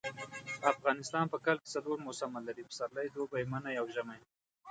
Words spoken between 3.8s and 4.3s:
ژمی